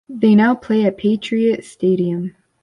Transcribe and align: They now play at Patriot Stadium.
They 0.09 0.33
now 0.33 0.55
play 0.55 0.83
at 0.85 0.97
Patriot 0.97 1.63
Stadium. 1.63 2.35